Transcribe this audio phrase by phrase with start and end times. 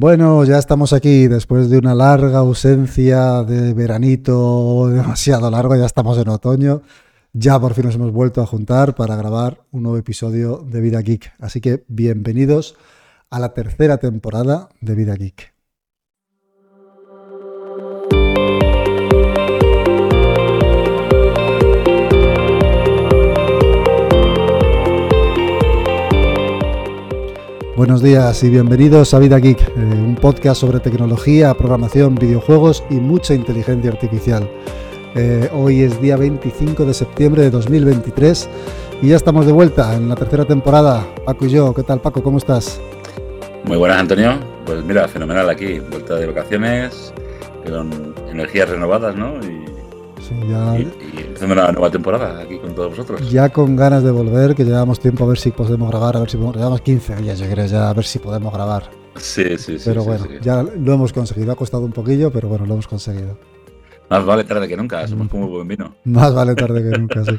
[0.00, 6.16] Bueno, ya estamos aquí después de una larga ausencia de veranito demasiado largo, ya estamos
[6.18, 6.82] en otoño.
[7.32, 11.00] Ya por fin nos hemos vuelto a juntar para grabar un nuevo episodio de Vida
[11.02, 11.32] Geek.
[11.40, 12.76] Así que bienvenidos
[13.28, 15.57] a la tercera temporada de Vida Geek.
[27.78, 32.94] Buenos días y bienvenidos a Vida Geek, eh, un podcast sobre tecnología, programación, videojuegos y
[32.94, 34.50] mucha inteligencia artificial.
[35.14, 38.48] Eh, hoy es día 25 de septiembre de 2023
[39.00, 41.06] y ya estamos de vuelta en la tercera temporada.
[41.24, 42.20] Paco y yo, ¿qué tal Paco?
[42.20, 42.80] ¿Cómo estás?
[43.62, 47.14] Muy buenas Antonio, pues mira, fenomenal aquí, vuelta de vacaciones,
[47.64, 49.34] con energías renovadas, ¿no?
[50.48, 50.78] Ya...
[50.78, 50.82] Y,
[51.26, 53.30] empezando una nueva temporada aquí con todos vosotros.
[53.30, 56.30] Ya con ganas de volver, que llevamos tiempo a ver si podemos grabar, a ver
[56.30, 58.90] si podemos, llevamos 15 días, yo creo, ya a ver si podemos grabar.
[59.16, 59.84] Sí, sí, sí.
[59.84, 63.38] Pero bueno, ya lo hemos conseguido, ha costado un poquillo, pero bueno, lo hemos conseguido.
[64.10, 65.94] Más vale tarde que nunca, somos como buen vino.
[66.04, 67.38] Más vale tarde que nunca, sí.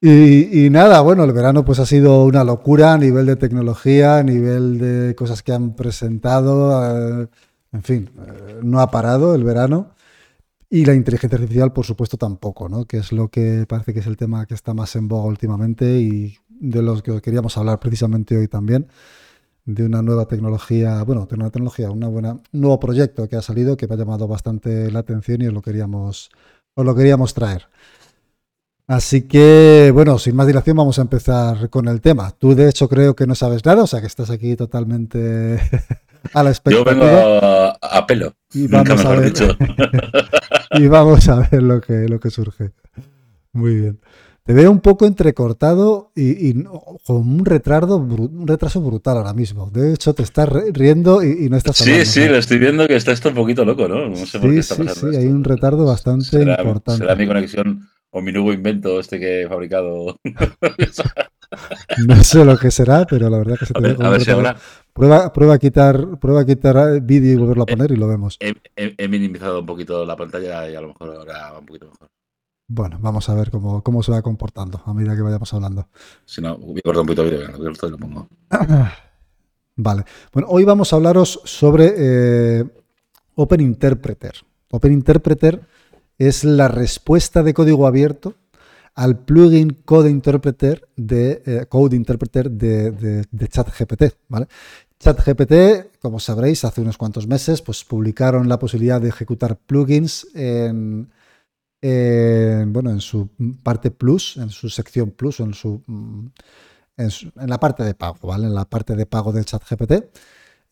[0.00, 4.18] Y, y, nada, bueno, el verano pues ha sido una locura a nivel de tecnología,
[4.18, 7.28] a nivel de cosas que han presentado, eh,
[7.72, 9.95] en fin, eh, no ha parado el verano.
[10.68, 12.84] Y la inteligencia artificial, por supuesto, tampoco, ¿no?
[12.86, 16.00] Que es lo que parece que es el tema que está más en boga últimamente
[16.00, 18.88] y de los que queríamos hablar precisamente hoy también,
[19.64, 23.42] de una nueva tecnología, bueno, de una tecnología, una buena, un nuevo proyecto que ha
[23.42, 26.30] salido que me ha llamado bastante la atención y os lo queríamos,
[26.74, 27.68] os lo queríamos traer.
[28.88, 32.30] Así que, bueno, sin más dilación, vamos a empezar con el tema.
[32.30, 35.58] Tú, de hecho, creo que no sabes nada, o sea que estás aquí totalmente
[36.32, 36.92] a la expectativa.
[36.92, 38.34] Yo vengo a, pelo.
[38.54, 39.32] Y vamos a ver,
[40.70, 42.70] y vamos a ver lo que, lo que surge.
[43.52, 44.00] Muy bien.
[44.44, 49.68] Te veo un poco entrecortado y, con un retardo, un retraso brutal ahora mismo.
[49.72, 52.04] De hecho, te estás riendo y, no estás hablando.
[52.04, 54.08] Sí, sí, lo estoy viendo que está esto un poquito loco, ¿no?
[54.08, 55.10] No sé por qué está pasando.
[55.10, 56.98] Sí, sí, hay un retardo bastante importante.
[56.98, 60.18] Será mi conexión o mi nuevo invento este que he fabricado.
[62.06, 64.56] no sé lo que será, pero la verdad que se te ve a si ahora...
[64.94, 68.38] Prueba, prueba, a quitar, prueba a quitar vídeo y volverlo a poner y lo vemos.
[68.40, 72.08] He, minimizado un poquito la pantalla y a lo mejor ahora va un poquito mejor.
[72.68, 75.88] Bueno, vamos a ver cómo, cómo se va comportando a medida que vayamos hablando.
[76.24, 78.28] Si no, voy a un poquito de vídeo, lo pongo.
[79.76, 80.04] Vale.
[80.32, 82.64] Bueno, hoy vamos a hablaros sobre eh,
[83.34, 84.32] Open Interpreter.
[84.70, 85.60] Open Interpreter
[86.18, 88.34] es la respuesta de código abierto
[88.94, 94.04] al plugin Code Interpreter de, eh, Code Interpreter de, ChatGPT.
[94.28, 94.48] ¿vale?
[94.98, 101.10] ChatGPT, como sabréis, hace unos cuantos meses pues, publicaron la posibilidad de ejecutar plugins en,
[101.82, 103.28] bueno, en su
[103.62, 105.82] parte Plus, en su sección Plus, en, su,
[106.96, 107.10] en,
[107.46, 108.46] la parte de pago, ¿vale?
[108.46, 109.92] En la parte de pago de ChatGPT.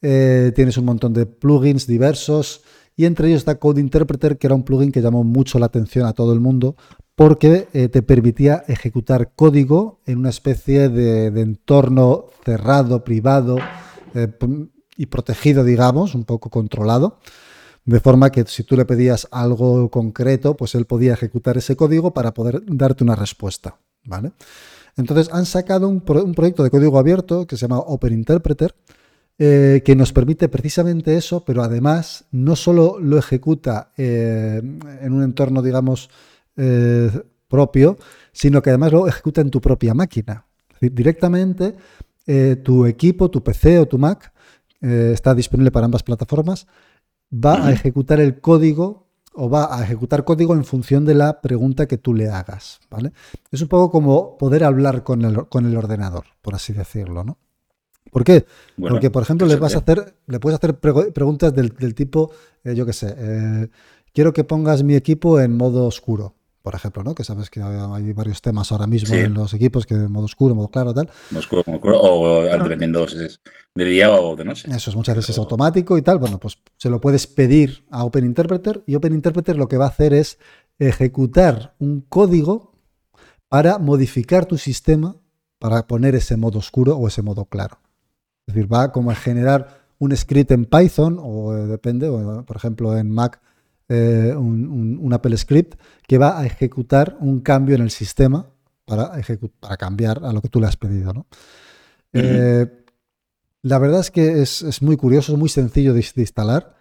[0.01, 2.63] Eh, tienes un montón de plugins diversos
[2.97, 6.07] y entre ellos está Code Interpreter, que era un plugin que llamó mucho la atención
[6.07, 6.77] a todo el mundo
[7.15, 13.59] porque eh, te permitía ejecutar código en una especie de, entorno cerrado, privado
[14.15, 14.29] eh,
[14.97, 17.19] y protegido, digamos, un poco controlado,
[17.85, 22.13] de forma que si tú le pedías algo concreto, pues él podía ejecutar ese código
[22.13, 24.33] para poder darte una respuesta, ¿vale?
[24.97, 28.75] Entonces han sacado un, un proyecto de código abierto que se llama Open Interpreter,
[29.37, 34.63] eh, que nos permite precisamente eso, pero además no solo lo ejecuta eh,
[35.01, 36.09] en un entorno, digamos,
[36.57, 37.11] eh,
[37.49, 37.99] propio,
[38.31, 40.47] sino que además lo ejecuta en tu propia máquina.
[40.81, 41.75] directamente
[42.63, 44.33] tu equipo, tu PC o tu Mac,
[44.81, 46.67] está disponible para ambas plataformas,
[47.31, 51.87] va a ejecutar el código o va a ejecutar código en función de la pregunta
[51.87, 52.81] que tú le hagas.
[52.91, 53.13] ¿vale?
[53.51, 57.39] Es un poco como poder hablar con el, con el ordenador, por así decirlo, ¿no?
[58.15, 58.47] ¿Por qué?
[58.79, 62.31] Porque, por ejemplo, le vas a hacer, le puedes hacer preguntas del, tipo,
[62.63, 63.69] eh, yo qué sé, eh,
[64.13, 67.13] quiero que pongas mi equipo en modo oscuro, por ejemplo, ¿no?
[67.13, 70.69] Que sabes que hay varios temas ahora mismo en los equipos que modo oscuro, modo
[70.69, 71.11] claro, tal.
[71.33, 73.41] Modo oscuro, modo oscuro, o dependiendo si es
[73.75, 74.69] de día o de noche.
[74.71, 76.19] Eso es muchas veces automático y tal.
[76.19, 79.87] Bueno, pues se lo puedes pedir a Open Interpreter y Open Interpreter lo que va
[79.87, 80.39] a hacer es
[80.79, 82.75] ejecutar un código
[83.49, 85.17] para modificar tu sistema
[85.59, 87.79] para poner ese modo oscuro o ese modo claro.
[88.47, 92.97] Es decir, va como a generar un script en Python o eh, depende, por ejemplo
[92.97, 93.41] en Mac
[93.89, 98.47] eh, un, Apple Script que va a ejecutar un cambio en el sistema
[98.85, 99.13] para,
[99.61, 101.27] para cambiar a lo que tú le has pedido.
[102.13, 102.67] Eh,
[103.63, 106.75] la verdad es que es, muy curioso, es muy sencillo de, instalar.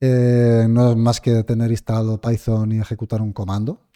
[0.00, 3.89] no es más que tener instalado Python y ejecutar un comando.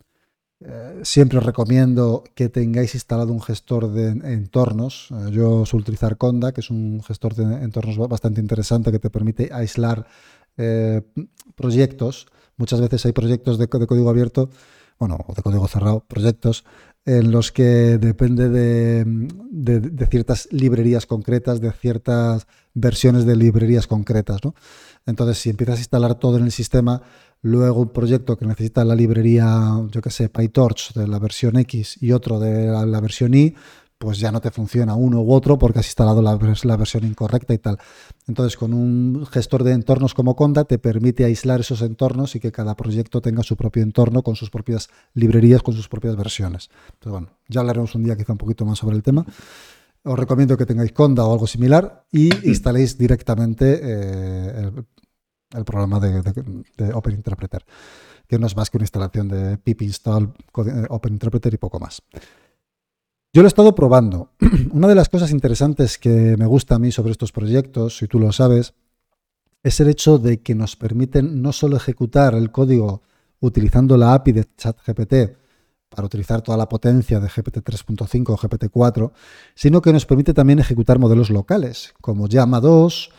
[0.61, 5.11] Eh, siempre os recomiendo que tengáis instalado un gestor de entornos.
[5.11, 9.11] Eh, yo suelo utilizar Conda, que es un gestor de entornos bastante interesante que te
[9.11, 10.06] permite aislar
[10.56, 11.03] eh,
[11.55, 12.27] proyectos.
[12.56, 14.49] Muchas veces hay proyectos de, código abierto,
[14.99, 16.65] bueno, o de código cerrado, proyectos
[17.05, 24.41] en los que depende de, ciertas librerías concretas, de ciertas versiones de librerías concretas.
[25.05, 27.03] Entonces, si empiezas a instalar todo en el sistema,
[27.44, 31.99] luego un proyecto que necesita la librería, yo qué sé, PyTorch de la versión X
[32.00, 33.55] y otro de la, versión Y,
[33.99, 37.58] pues ya no te funciona uno u otro porque has instalado la, versión incorrecta y
[37.58, 37.79] tal.
[38.26, 42.50] Entonces, con un gestor de entornos como Conda te permite aislar esos entornos y que
[42.50, 46.70] cada proyecto tenga su propio entorno con sus propias librerías, con sus propias versiones.
[46.94, 49.26] Entonces, bueno, ya hablaremos un día quizá un poquito más sobre el tema.
[50.02, 54.70] Os recomiendo que tengáis Conda o algo similar y instaléis directamente eh,
[55.55, 57.65] el programa de, Open Interpreter,
[58.27, 60.33] que no es más que una instalación de pip install
[60.67, 62.03] eh, Open Interpreter y poco más.
[63.33, 64.31] Yo lo he estado probando.
[64.73, 68.21] Una de las cosas interesantes que me gusta a mí sobre estos proyectos, si tú
[68.21, 68.75] lo sabes,
[69.62, 73.03] es el hecho de que nos permiten no solo ejecutar el código
[73.41, 75.15] utilizando la API de ChatGPT
[75.89, 79.12] para utilizar toda la potencia de GPT 3.5 o GPT 4,
[79.55, 83.11] sino que nos permite también ejecutar modelos locales, como Llama 2,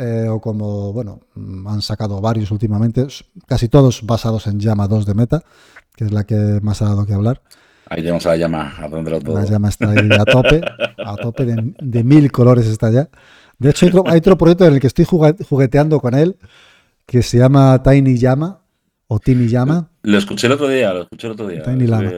[0.00, 3.06] eh, o como, bueno, mm, han sacado varios últimamente,
[3.46, 5.42] casi todos basados en llama 2 de Meta,
[5.94, 7.42] que es la que más ha dado que hablar.
[7.86, 9.34] Ahí tenemos a la llama, a donde lo todo.
[9.34, 10.62] La llama está ahí a tope,
[11.04, 13.10] a tope de, mil colores está ya.
[13.58, 16.38] De hecho, hay otro, proyecto en el que estoy jugueteando con él,
[17.04, 18.62] que se llama Tiny Llama,
[19.06, 19.90] o Tiny Llama.
[20.02, 21.62] Lo escuché el otro día, lo escuché el otro día.
[21.62, 22.10] Tiny Llama.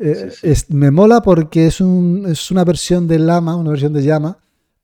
[0.00, 4.38] Eh, me mola porque es, un, es una versión de Llama, una versión de llama,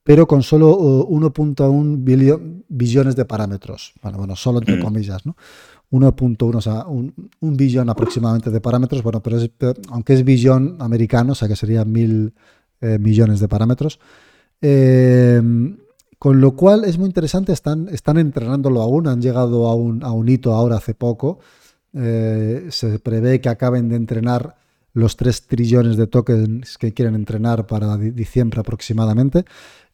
[0.04, 0.78] pero con solo
[1.08, 3.94] 1.1 billones de parámetros.
[4.02, 5.34] Bueno, bueno, solo entre comillas, ¿no?
[5.90, 9.38] 1.1, o sea, un, billón aproximadamente de parámetros, bueno, pero,
[9.90, 12.34] aunque es billón americano, o sea que serían mil
[12.80, 13.98] eh, millones de parámetros.
[14.60, 15.78] Em,
[16.18, 20.10] con lo cual es muy interesante, están, están entrenándolo aún, han llegado a un, a
[20.12, 21.38] un hito ahora hace poco.
[21.94, 24.56] Eh, se prevé que acaben de entrenar
[24.94, 29.44] los 3 trillones de tokens que quieren entrenar para diciembre aproximadamente.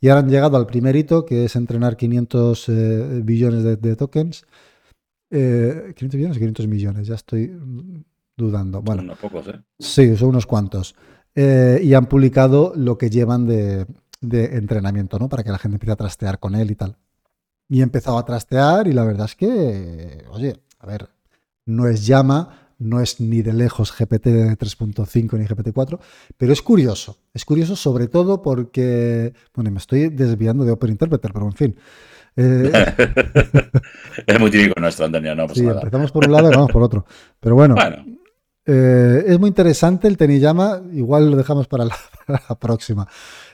[0.01, 4.45] Y ahora han llegado al primer hito, que es entrenar 500 eh, billones de, tokens.
[5.31, 7.51] Eh, 500 billones o 500 millones, ya estoy
[8.37, 8.83] dudando.
[8.83, 9.61] Bueno, son unos pocos, ¿eh?
[9.79, 10.95] Sí, son unos cuantos.
[11.35, 13.87] Eh, y han publicado lo que llevan de,
[14.21, 15.29] de, entrenamiento, ¿no?
[15.29, 16.97] Para que la gente empiece a trastear con él y tal.
[17.69, 21.09] Y he empezado a trastear y la verdad es que, oye, a ver,
[21.65, 24.27] no es llama, no es ni de lejos GPT
[24.59, 26.01] 3.5 ni GPT 4,
[26.37, 27.19] pero es curioso.
[27.33, 31.77] Es curioso sobre todo porque, bueno, me estoy desviando de Open Interpreter, pero en fin.
[32.37, 32.73] Eh,
[34.27, 37.05] es muy típico nuestro, Antonio, no sí, empezamos por un lado y vamos por otro.
[37.39, 37.77] Pero bueno,
[38.65, 41.97] eh, es muy interesante el Teniyama, igual lo dejamos para la,
[42.59, 43.07] próxima.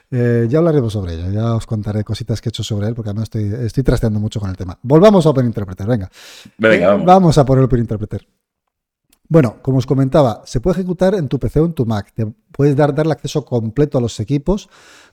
[0.08, 3.10] Eh, ya hablaremos sobre ello, ya os contaré cositas que he hecho sobre él, porque
[3.10, 4.78] además estoy, estoy trasteando mucho con el tema.
[4.82, 6.08] Volvamos a Open Interpreter, venga.
[6.58, 7.06] venga vamos.
[7.06, 8.26] vamos a por el Open Interpreter.
[9.28, 12.12] Bueno, como os comentaba, se puede ejecutar en tu PC o en tu Mac.
[12.14, 14.68] Te puedes dar, darle acceso completo a los equipos,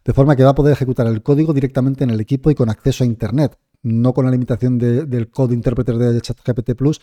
[0.05, 2.69] de forma que va a poder ejecutar el código directamente en el equipo y con
[2.69, 7.01] acceso a Internet, no con la limitación del code interpreter de ChatGPT Plus,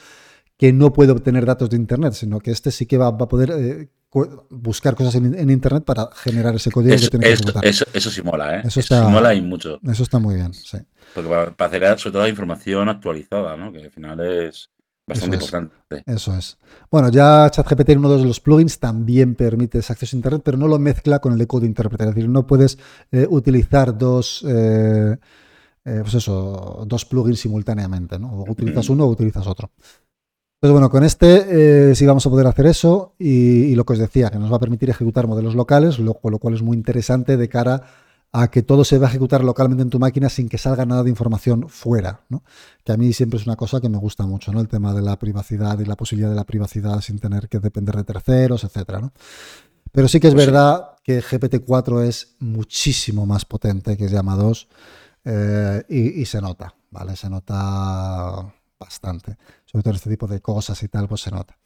[0.56, 3.50] que no puede obtener datos de Internet, sino que este sí que va, a poder
[3.50, 3.88] eh,
[4.50, 7.64] buscar cosas en, Internet para generar ese código que tiene que ejecutar.
[7.64, 8.62] Eso, sí mola, ¿eh?
[8.64, 9.80] Eso, sí mola y mucho.
[9.90, 10.78] Eso está muy bien, sí.
[11.14, 13.72] Porque para, para hacer sobre todo la información actualizada, ¿no?
[13.72, 14.70] Que al final es
[15.10, 15.74] Bastante eso importante.
[15.90, 16.58] Es, eso es.
[16.90, 20.68] Bueno, ya ChatGPT en uno de los plugins también permite acceso a Internet, pero no
[20.68, 22.08] lo mezcla con el de code interpreter.
[22.08, 22.78] Es decir, no puedes
[23.10, 25.16] eh, utilizar dos, eh,
[25.84, 28.18] eh, pues eso, dos plugins simultáneamente.
[28.18, 28.32] ¿no?
[28.32, 29.70] O utilizas uno o utilizas otro.
[30.60, 34.28] Pues bueno, con este sí vamos a poder hacer eso y, lo que os decía,
[34.30, 37.48] que nos va a permitir ejecutar modelos locales, lo, lo cual es muy interesante de
[37.48, 37.82] cara
[38.32, 41.02] a que todo se va a ejecutar localmente en tu máquina sin que salga nada
[41.02, 42.44] de información fuera, ¿no?
[42.84, 44.60] Que a mí siempre es una cosa que me gusta mucho, ¿no?
[44.60, 47.96] El tema de la privacidad y la posibilidad de la privacidad sin tener que depender
[47.96, 49.12] de terceros, etcétera, ¿no?
[49.92, 54.68] Pero sí que es pues verdad que GPT-4 es muchísimo más potente que Llama 2
[55.24, 57.16] eh, y, se nota, ¿vale?
[57.16, 59.36] Se nota bastante.
[59.64, 61.58] Sobre todo este tipo de cosas y tal, pues se nota.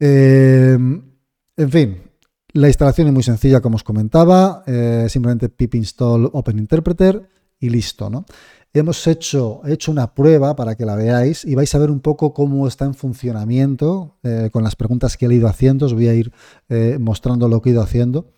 [0.00, 2.09] Eh, en fin,
[2.52, 7.28] la instalación es muy sencilla, como os comentaba, eh, simplemente pip install Open Interpreter
[7.58, 8.10] y listo.
[8.10, 8.24] ¿no?
[8.72, 12.32] Hemos hecho, hecho una prueba para que la veáis y vais a ver un poco
[12.32, 15.86] cómo está en funcionamiento eh, con las preguntas que he ido haciendo.
[15.86, 16.32] Os voy a ir
[16.68, 18.32] eh, mostrando lo que he ido haciendo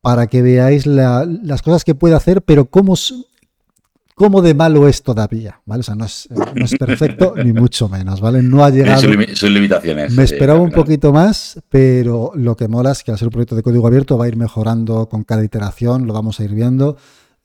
[0.00, 2.94] para que veáis las cosas que puede hacer, pero cómo,
[4.18, 5.80] cómo de malo es todavía, ¿vale?
[5.80, 6.28] O sea, no es,
[6.76, 8.42] perfecto ni mucho menos, ¿vale?
[8.42, 9.00] No ha llegado...
[9.00, 10.12] Sus, limitaciones.
[10.12, 13.54] Me esperaba un poquito más, pero lo que mola es que al ser un proyecto
[13.54, 16.96] de código abierto va a ir mejorando con cada iteración, lo vamos a ir viendo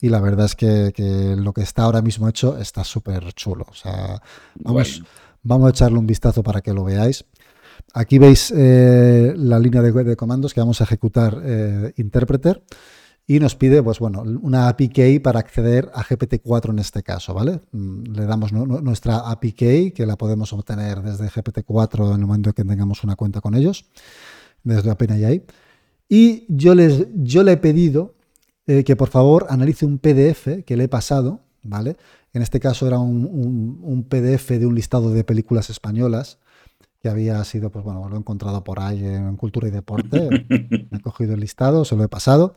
[0.01, 3.67] y la verdad es que, lo que está ahora mismo hecho está súper chulo.
[3.69, 4.19] O sea,
[4.55, 5.03] vamos,
[5.43, 7.23] vamos a echarle un vistazo para que lo veáis.
[7.93, 12.63] Aquí veis eh, la línea de, comandos que vamos a ejecutar eh, Interpreter
[13.25, 17.33] y nos pide, pues bueno, una API key para acceder a GPT-4 en este caso,
[17.33, 17.61] ¿vale?
[17.71, 22.49] Mm, le damos nuestra API key, que la podemos obtener desde GPT-4 en el momento
[22.49, 23.85] en que tengamos una cuenta con ellos,
[24.63, 25.43] desde OpenAI.
[26.09, 28.15] Y yo, les, yo le he pedido
[28.67, 31.95] eh, que por favor analice un PDF que le he pasado, ¿vale?
[32.33, 36.39] En este caso era un, un PDF de un listado de películas españolas
[37.01, 40.45] que había sido, pues bueno, lo he encontrado por ahí en Cultura y Deporte,
[40.91, 42.55] he cogido el listado, se lo he pasado.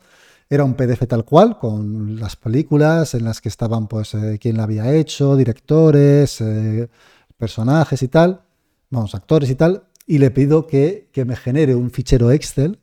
[0.49, 4.57] Era un PDF tal cual, con las películas en las que estaban, pues, eh, quién
[4.57, 6.87] la había hecho, directores, eh,
[7.37, 8.41] personajes y tal,
[8.89, 12.79] vamos, actores y tal, y le pido que, me genere un fichero Excel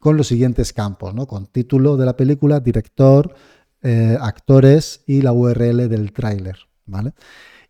[0.00, 1.26] con los siguientes campos, ¿no?
[1.26, 3.34] Con título de la película, director,
[3.82, 7.12] eh, actores y la URL del tráiler, ¿vale?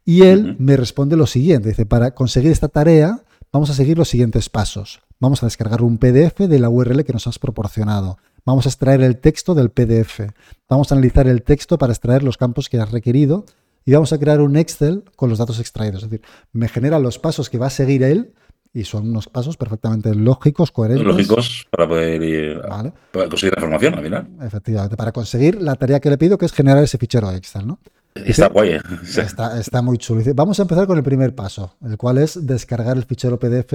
[0.05, 4.09] Y él me responde lo siguiente, dice, para conseguir esta tarea vamos a seguir los
[4.09, 5.00] siguientes pasos.
[5.19, 8.19] Vamos a descargar un PDF de la URL que nos has proporcionado.
[8.46, 10.20] Vamos a extraer el texto del PDF.
[10.68, 13.44] Vamos a analizar el texto para extraer los campos que has requerido
[13.84, 16.04] y vamos a crear un Excel con los datos extraídos.
[16.04, 18.34] Es decir, me genera los pasos que va a seguir él
[18.72, 21.04] y son unos pasos perfectamente lógicos, coherentes.
[21.04, 22.92] Lógicos para poder
[23.28, 24.28] conseguir la información al final.
[24.40, 27.80] Efectivamente, para conseguir la tarea que le pido, que es generar ese fichero Excel, ¿no?
[28.14, 28.74] Está guay.
[28.74, 28.80] ¿eh?
[29.02, 30.22] Está, está, muy chulo.
[30.34, 33.72] Vamos a empezar con el primer paso, el cual es descargar el fichero PDF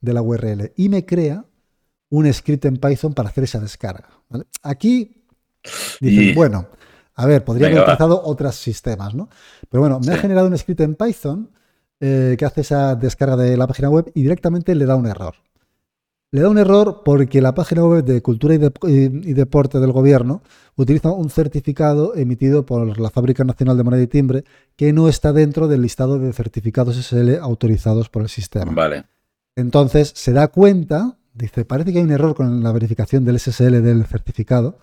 [0.00, 0.72] de la URL.
[0.76, 1.44] Y me crea
[2.14, 4.08] un script en Python para hacer esa descarga.
[4.62, 5.24] Aquí
[6.00, 6.68] dicen, bueno,
[7.14, 9.28] a ver, podría haber utilizado otros sistemas, ¿no?
[9.68, 11.50] Pero bueno, me ha generado un script en Python
[12.00, 15.34] eh, que hace esa descarga de la página web y directamente le da un error.
[16.30, 20.42] Le da un error porque la página web de Cultura y, Deporte del Gobierno
[20.76, 24.44] utiliza un certificado emitido por la Fábrica Nacional de Moneda y Timbre
[24.76, 28.72] que no está dentro del listado de certificados SL autorizados por el sistema.
[28.72, 29.04] Vale.
[29.56, 33.82] Entonces se da cuenta Dice, parece que hay un error con la verificación del SSL
[33.82, 34.78] del certificado.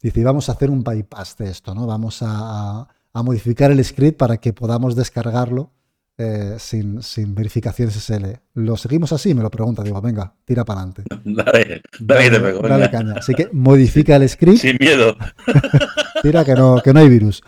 [0.00, 1.84] Dice, y vamos a hacer un bypass de esto, ¿no?
[1.86, 5.72] Vamos a, modificar el script para que podamos descargarlo
[6.16, 7.00] eh, sin,
[7.34, 8.38] verificación SSL.
[8.54, 9.34] ¿Lo seguimos así?
[9.34, 9.82] Me lo pregunta.
[9.82, 11.02] Digo, venga, tira para adelante.
[11.24, 13.14] Dale, dale, dale, caña.
[13.16, 14.58] Así que modifica el script.
[14.58, 15.16] Sin miedo.
[16.22, 17.42] tira que no, que no hay virus.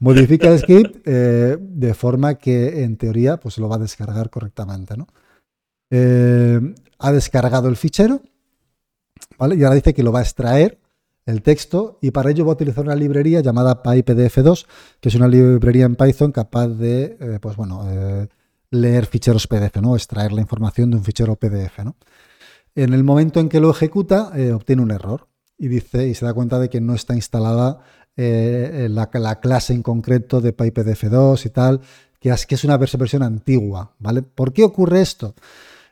[0.00, 4.96] Modifica el script eh, de forma que, en teoría, pues lo va a descargar correctamente,
[4.96, 5.06] ¿no?
[5.90, 6.60] Eh,
[7.00, 8.22] ha descargado el fichero,
[9.38, 9.56] ¿vale?
[9.56, 10.78] Y ahora dice que lo va a extraer
[11.26, 14.66] el texto y para ello va a utilizar una librería llamada PyPDF2,
[15.00, 18.28] que es una librería en Python capaz de, eh, pues bueno, eh,
[18.70, 19.96] leer ficheros PDF, ¿no?
[19.96, 21.96] Extraer la información de un fichero PDF, ¿no?
[22.74, 25.26] En el momento en que lo ejecuta, obtiene un error
[25.58, 27.80] y dice y se da cuenta de que no está instalada
[28.16, 31.80] la, la, clase en concreto de PyPDF2 y tal,
[32.20, 34.22] que es, que es una versión antigua, ¿vale?
[34.22, 35.34] ¿Por qué ocurre esto?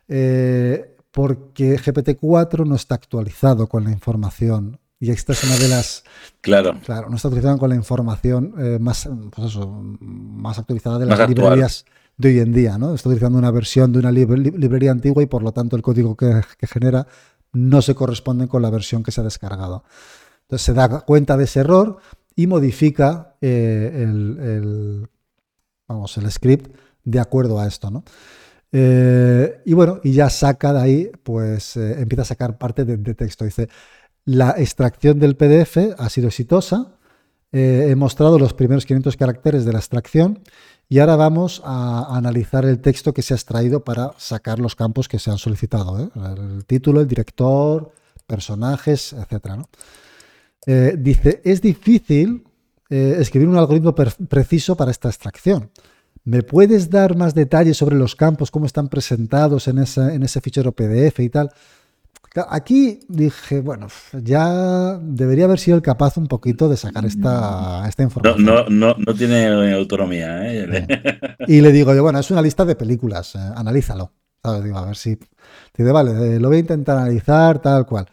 [0.08, 4.78] Eh, porque GPT-4 no está actualizado con la información.
[5.00, 6.04] Y esta es una de las.
[6.40, 6.78] Claro.
[6.84, 9.56] Claro, no está actualizado con la información eh, más, pues
[10.00, 11.84] más actualizada de las librerías
[12.16, 12.78] de hoy en día.
[12.78, 12.94] ¿no?
[12.94, 16.42] Está utilizando una versión de una librería antigua y por lo tanto el código que,
[16.66, 17.06] genera
[17.52, 19.84] no se corresponde con la versión que se ha descargado.
[20.42, 21.98] Entonces se da cuenta de ese error
[22.34, 25.08] y modifica eh, el,
[25.86, 26.74] vamos, el script
[27.04, 27.90] de acuerdo a esto.
[27.90, 28.04] ¿no?
[28.72, 33.14] Eh, y bueno, y ya saca de ahí, pues eh, empieza a sacar parte de,
[33.14, 33.44] texto.
[33.44, 33.68] Dice,
[34.24, 36.94] la extracción del PDF ha sido exitosa.
[37.50, 40.40] Eh, he mostrado los primeros 500 caracteres de la extracción
[40.90, 45.08] y ahora vamos a analizar el texto que se ha extraído para sacar los campos
[45.08, 46.10] que se han solicitado.
[46.14, 47.92] El título, el director,
[48.26, 49.64] personajes, etc.
[50.98, 52.44] dice, es difícil
[52.90, 55.70] escribir un algoritmo preciso para esta extracción.
[56.28, 60.72] ¿Me puedes dar más detalles sobre los campos, cómo están presentados en, en ese fichero
[60.72, 61.50] PDF y tal?
[62.50, 68.02] Aquí dije, bueno, ya debería haber sido el capaz un poquito de sacar esta, esta
[68.02, 68.44] información.
[68.44, 70.52] No, no, no, tiene autonomía.
[70.52, 70.86] ¿eh?
[71.46, 74.12] Y le digo yo, bueno, es una lista de películas, eh, analízalo.
[74.62, 75.18] Digo, a ver si.
[75.74, 78.06] Dice, vale, eh, lo voy a intentar analizar, tal cual.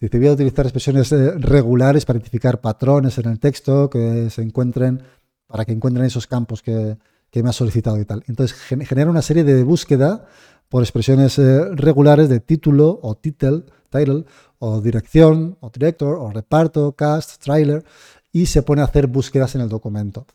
[0.00, 5.02] Dice, voy a utilizar expresiones regulares para identificar patrones en el texto que se encuentren,
[5.46, 6.96] para que encuentren esos campos que,
[7.30, 8.24] que me ha solicitado y tal.
[8.26, 10.26] Entonces genera una serie de búsqueda
[10.68, 14.24] por expresiones eh, regulares de título o title, title,
[14.58, 17.84] o dirección, o director, o reparto, cast, trailer,
[18.32, 20.26] y se pone a hacer búsquedas en el documento.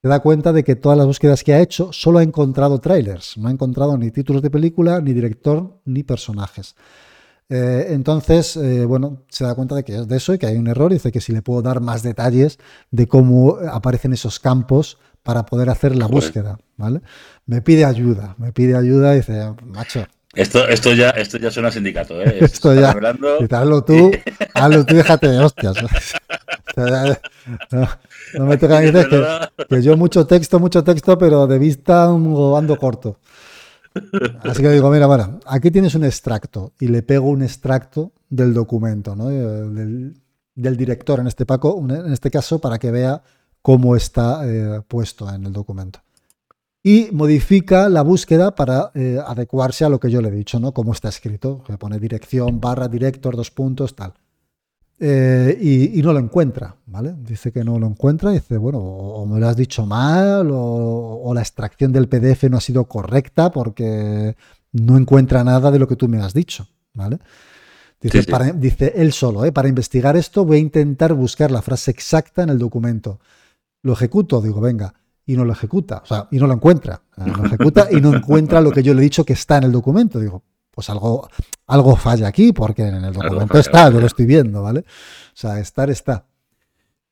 [0.00, 3.36] se da cuenta de que todas las búsquedas que ha hecho solo ha encontrado trailers,
[3.36, 6.74] no ha encontrado ni títulos de película, ni director, ni personajes.
[7.48, 10.56] Eh, entonces, eh, bueno, se da cuenta de que es de eso y que hay
[10.56, 12.58] un error y dice que si le puedo dar más detalles
[12.90, 17.00] de cómo aparecen esos campos para poder hacer la búsqueda, ¿vale?
[17.46, 21.70] Me pide ayuda, me pide ayuda y dice, macho, esto, esto, ya, esto ya suena
[21.70, 22.38] sindicato, ¿eh?
[22.40, 22.94] Esto, ya.
[23.50, 24.10] Hazlo tú,
[24.54, 25.76] hazlo tú, déjate de hostias.
[28.38, 32.78] No, me toca decir que, que, yo mucho texto, mucho texto, pero de vista ando
[32.78, 33.18] corto.
[34.42, 38.54] Así que digo, mira, bueno, aquí tienes un extracto y le pego un extracto del
[38.54, 39.28] documento, ¿no?
[39.28, 40.14] del,
[40.54, 43.22] director en este, Paco, en este caso, para que vea
[43.62, 46.00] cómo está eh, puesto en el documento
[46.82, 50.72] y modifica la búsqueda para eh, adecuarse a lo que yo le he dicho, ¿no?
[50.72, 54.14] Cómo está escrito, que pone dirección barra director, dos puntos, tal.
[54.98, 55.58] Eh,
[55.94, 57.14] y, no lo encuentra, ¿vale?
[57.18, 61.40] Dice que no lo encuentra, dice, bueno, o, me lo has dicho mal, o, la
[61.40, 64.36] extracción del PDF no ha sido correcta porque
[64.72, 67.18] no encuentra nada de lo que tú me has dicho, ¿vale?
[68.00, 68.24] Dice,
[68.56, 69.52] dice él solo, ¿eh?
[69.52, 73.20] para investigar esto voy a intentar buscar la frase exacta en el documento.
[73.82, 77.02] Lo ejecuto, digo, venga y no lo ejecuta, o sea, y no lo encuentra.
[77.16, 79.72] Lo ejecuta y no encuentra lo que yo le he dicho que está en el
[79.72, 80.18] documento.
[80.18, 81.28] Digo, pues algo,
[81.66, 84.80] algo falla aquí, porque en el documento está, yo lo estoy viendo, ¿vale?
[84.80, 86.26] O sea, estar está.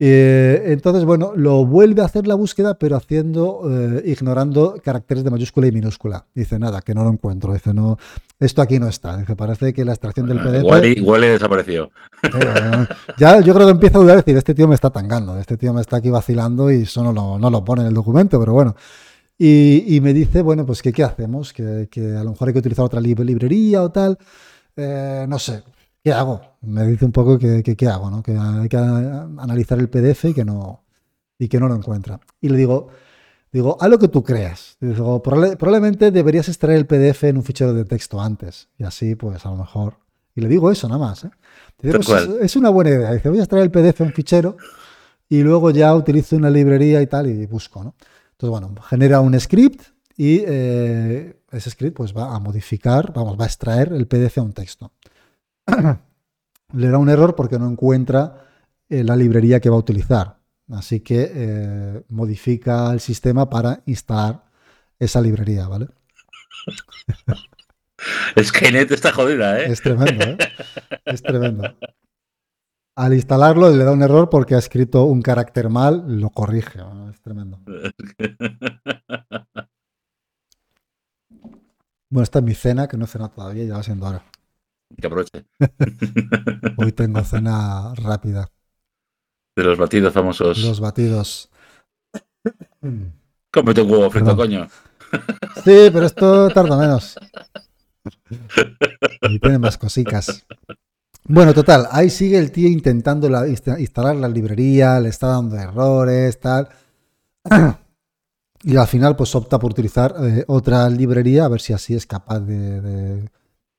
[0.03, 5.31] Eh, entonces, bueno, lo vuelve a hacer la búsqueda, pero haciendo, eh, ignorando caracteres de
[5.31, 6.25] mayúscula y minúscula.
[6.35, 7.53] Dice, nada, que no lo encuentro.
[7.53, 7.99] Dice, no,
[8.39, 9.19] esto aquí no está.
[9.19, 10.97] Dice, parece que la extracción del PDF.
[10.97, 11.91] Igual, desapareció.
[12.23, 12.87] Eh,
[13.19, 15.75] ya yo creo que empieza a dudar, decir, este tío me está tangando, este tío
[15.75, 18.55] me está aquí vacilando y eso no lo, no lo pone en el documento, pero
[18.55, 18.75] bueno.
[19.37, 22.61] Y, me dice, bueno, pues que qué hacemos, que, que, a lo mejor hay que
[22.61, 24.19] utilizar otra librería o tal.
[24.77, 25.63] no sé,
[26.03, 26.41] ¿qué hago?
[26.63, 28.23] Me dice un poco que, qué hago, ¿no?
[28.23, 30.85] Que hay que analizar el PDF y que no,
[31.39, 32.21] y que no lo encuentra.
[32.41, 32.89] Y le digo,
[33.53, 34.77] digo, haz lo que tú creas.
[34.81, 38.69] Digo, probablemente deberías extraer el PDF en un fichero de texto antes.
[38.79, 39.95] Y así, pues a lo mejor.
[40.35, 41.25] Y le digo eso nada más.
[41.25, 41.31] ¿eh?
[41.77, 42.09] Pues,
[42.41, 43.13] es, una buena idea.
[43.13, 44.57] Dice, voy a extraer el PDF en un fichero
[45.29, 47.95] y luego ya utilizo una librería y tal y busco, ¿no?
[48.33, 49.83] Entonces, bueno, genera un script
[50.17, 54.43] y eh, ese script pues va a modificar, vamos, va a extraer el PDF a
[54.43, 54.93] un texto.
[56.73, 58.47] le da un error porque no encuentra
[58.89, 60.39] eh, la librería que va a utilizar.
[60.71, 64.45] Así que eh, modifica el sistema para instalar
[64.99, 65.89] esa librería, ¿vale?
[68.43, 69.73] Skynet está jodida, ¿eh?
[69.73, 70.39] Es tremendo, ¿eh?
[71.05, 71.65] Es tremendo.
[72.97, 76.81] Al instalarlo le da un error porque ha escrito un carácter mal, lo corrige.
[77.13, 77.61] Es tremendo.
[82.13, 84.25] Bueno, esta es mi cena, que no he cenado todavía, ya va siendo hora.
[84.99, 85.45] Que aproveche.
[86.77, 88.51] Hoy tengo cena rápida.
[89.57, 90.59] De los batidos famosos.
[90.59, 91.51] Los batidos.
[93.53, 94.67] Cómete un huevo frito, coño.
[95.65, 97.19] Sí, pero esto tarda menos.
[99.23, 100.47] Y tiene más cositas.
[101.25, 106.69] Bueno, total, ahí sigue el tío intentando instalar la librería, le está dando errores, tal.
[108.63, 112.05] Y al final, pues opta por utilizar eh, otra librería, a ver si así es
[112.05, 113.27] capaz de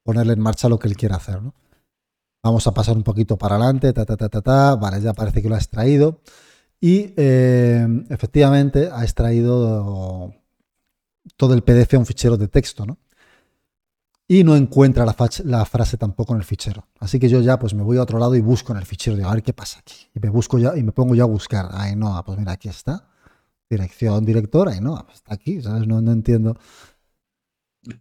[0.04, 1.42] ponerle en marcha lo que él quiere hacer.
[1.42, 1.54] ¿no?
[2.44, 4.76] Vamos a pasar un poquito para adelante, ta, ta, ta, ta, ta.
[4.76, 6.22] Vale, ya parece que lo ha extraído.
[6.80, 10.34] Y eh, efectivamente ha extraído
[11.38, 12.98] todo el PDF a un fichero de texto, ¿no?
[14.28, 16.88] Y no encuentra la, frase tampoco en el fichero.
[17.00, 19.18] Así que yo ya pues me voy a otro lado y busco en el fichero.
[19.18, 20.08] Digo, a ver qué pasa aquí.
[20.16, 21.68] Y me busco ya y me pongo ya a buscar.
[21.72, 23.10] Ay, no, pues mira, aquí está.
[23.70, 25.86] Dirección, director, no, pues está aquí, ¿sabes?
[25.86, 26.58] No, no entiendo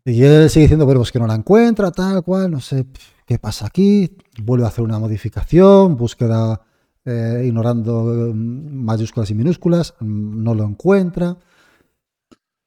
[0.04, 2.86] y él sigue diciendo, bueno, pues que no la encuentra, tal cual, no sé
[3.26, 4.16] qué pasa aquí.
[4.42, 6.60] Vuelve a hacer una modificación, búsqueda
[7.04, 11.36] eh, ignorando mm, mayúsculas y minúsculas, mm, no lo encuentra.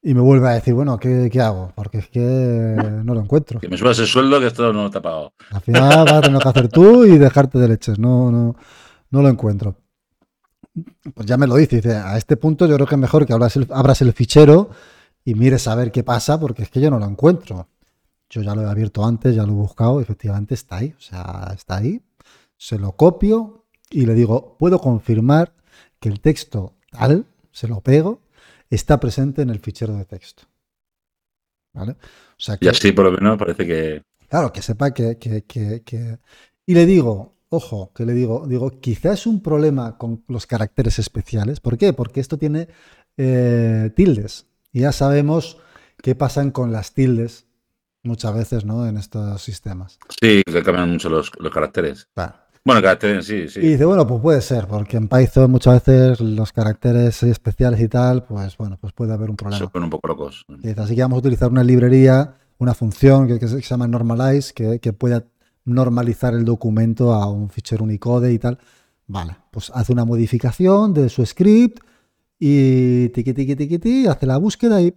[0.02, 1.72] Y me vuelve a decir, bueno, ¿qué, hago?
[1.76, 3.62] Porque es que no lo encuentro.
[3.62, 5.34] Que me subas el sueldo que esto no te ha pagado.
[5.52, 8.00] Al final vas a tener que hacer tú y dejarte de leches.
[8.00, 8.54] No, no,
[9.12, 9.78] no lo encuentro.
[11.14, 11.78] Pues ya me lo dice.
[11.78, 14.72] Dice, a este punto yo creo que es mejor que abras abras el fichero
[15.26, 17.68] y mires a ver qué pasa, porque es que yo no lo encuentro.
[18.30, 21.52] Yo ya lo he abierto antes, ya lo he buscado, efectivamente está ahí, o sea,
[21.54, 22.02] está ahí.
[22.58, 25.54] Se lo copio y le digo, puedo confirmar
[26.00, 28.22] que el texto tal, se lo pego,
[28.70, 30.44] está presente en el fichero de texto.
[31.74, 31.92] ¿Vale?
[31.92, 31.96] O
[32.38, 34.04] sea que, y así por lo menos parece que...
[34.28, 36.20] Claro, que sepa que, que, que...
[36.66, 40.98] Y le digo, ojo, que le digo, digo, quizás es un problema con los caracteres
[40.98, 41.60] especiales.
[41.60, 41.94] ¿Por qué?
[41.94, 42.68] Porque esto tiene
[43.18, 44.48] eh, tildes.
[44.74, 45.58] Y ya sabemos
[46.02, 47.46] qué pasan con las tildes
[48.02, 48.86] muchas veces, ¿no?
[48.88, 50.00] En estos sistemas.
[50.20, 52.10] Sí, que cambian mucho los, caracteres.
[52.66, 53.60] Bueno, caracteres, sí, sí.
[53.60, 57.88] Y dice, bueno, pues puede ser, porque en Python muchas veces los caracteres especiales y
[57.88, 59.60] tal, pues bueno, pues puede haber un problema.
[59.60, 60.46] Se ponen un poco locos.
[60.78, 64.92] así que vamos a utilizar una librería, una función que, se llama normalize, que, que
[64.92, 65.26] pueda
[65.66, 68.58] normalizar el documento a un fichero Unicode y tal.
[69.06, 71.84] Vale, pues hace una modificación de su script
[72.46, 74.94] y tiqui, tiqui, tiqui, tiqui, hace la búsqueda y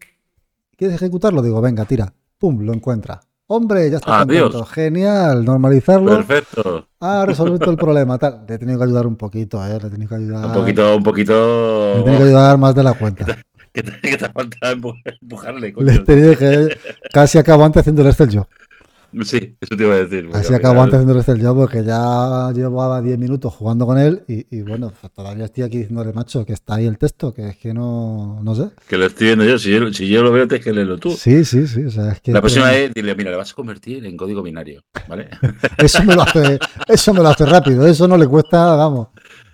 [0.76, 1.42] ¿quieres ejecutarlo?
[1.42, 2.12] Digo, venga, tira.
[2.38, 3.20] Pum, lo encuentra.
[3.46, 4.64] Hombre, ya está contento.
[4.64, 6.16] Genial, normalizarlo.
[6.16, 6.88] Perfecto.
[6.98, 8.18] Ha resuelto el problema.
[8.18, 8.44] Tal.
[8.48, 9.78] Le he tenido que ayudar un poquito, ¿eh?
[9.80, 10.46] Le he tenido que ayudar.
[10.46, 11.94] Un poquito, un poquito.
[11.94, 13.24] Le he tenido que ayudar más de la cuenta.
[13.72, 15.87] Que te, que te falta empujarle, coño.
[15.87, 16.76] Le he tenido que.
[17.12, 18.48] Casi acabo antes haciendo el Excel yo.
[19.24, 20.29] Sí, eso te iba a decir.
[20.35, 24.61] Así acabo antes haciendo el yo porque ya llevaba 10 minutos jugando con él y,
[24.62, 27.72] bueno, pues todavía estoy aquí diciéndole, macho, que está ahí el texto, que es que
[27.72, 28.70] no, no sé.
[28.88, 31.12] Que lo estoy viendo yo, si yo, si yo lo veo, tienes que leerlo tú.
[31.12, 31.85] Sí, sí, sí.
[31.85, 34.42] O sea, es que la próxima vez dile, mira, le vas a convertir en código
[34.42, 35.31] binario, ¿vale?
[35.79, 39.09] eso, me lo hace, eso me lo hace rápido, eso no le cuesta, vamos,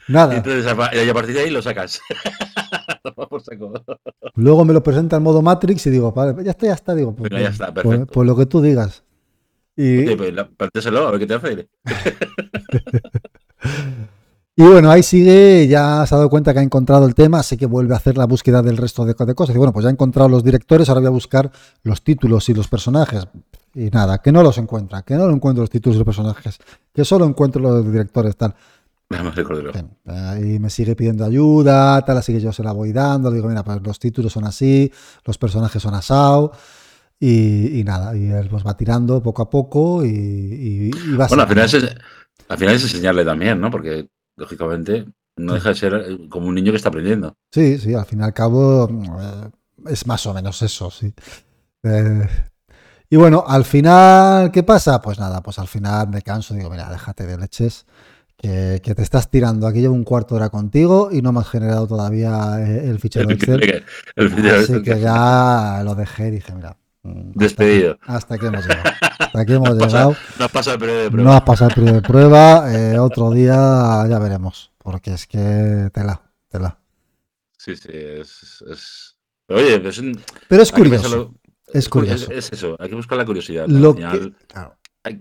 [0.09, 0.37] nada.
[0.37, 2.01] Entonces, y a partir de ahí lo sacas.
[4.35, 7.15] Luego me lo presenta en modo Matrix y digo, vale, ya está, ya está, digo,
[7.15, 8.13] pues, ya está, pues, perfecto.
[8.13, 9.05] pues lo que tú digas.
[9.77, 10.15] Y...
[10.17, 11.69] Pues, a ver qué te hace.
[14.57, 17.57] y bueno, ahí sigue, ya se ha dado cuenta que ha encontrado el tema, así
[17.57, 19.55] que vuelve a hacer la búsqueda del resto de, cosas.
[19.55, 21.51] Y bueno, pues ya ha encontrado los directores, ahora voy a buscar
[21.83, 23.27] los títulos y los personajes.
[23.75, 26.59] Y nada, que no los encuentra, que no lo encuentro los títulos y los personajes,
[26.93, 28.55] que solo encuentro los directores, tal.
[30.41, 33.31] Y me sigue pidiendo ayuda, tal, así que yo se la voy dando.
[33.31, 34.91] Le digo, mira, pues los títulos son así,
[35.25, 36.53] los personajes son asao.
[37.25, 41.65] Y, nada, y él pues va tirando poco a poco y, va Bueno, al final,
[41.67, 41.97] es,
[42.49, 43.71] al final es enseñarle también, ¿no?
[43.71, 45.07] Porque, lógicamente,
[45.37, 47.37] no deja de ser eh, como un niño que está aprendiendo.
[47.53, 49.51] Sí, sí, al fin y al cabo eh,
[49.87, 51.15] es más o menos eso, sí.
[51.85, 52.27] Eh,
[53.09, 55.01] y bueno, al final, ¿qué pasa?
[55.01, 57.87] Pues nada, pues al final me canso, digo, mira, déjate de leches,
[58.37, 59.69] que, te estás tirando.
[59.69, 63.31] Aquí llevo un cuarto de hora contigo y no me has generado todavía el fichero
[63.31, 63.85] Excel.
[64.17, 66.77] Así que ya lo dejé y dije, mira,
[67.35, 67.99] Despedido.
[68.03, 68.91] Hasta, que hemos llegado.
[69.19, 70.17] Hasta aquí hemos llegado.
[70.39, 71.31] no has pasado el periodo de prueba.
[71.31, 72.75] No has pasado el periodo de prueba.
[72.75, 74.73] Eh, otro día ya veremos.
[74.79, 76.79] Porque es que tela, tela.
[77.57, 78.65] Sí, sí, es.
[78.69, 79.17] es...
[79.49, 80.21] Oye, es un...
[80.49, 81.35] pero es curioso.
[81.73, 82.31] Es curioso.
[82.31, 83.67] Es, eso, hay que buscar la curiosidad.
[83.69, 84.33] Lo que...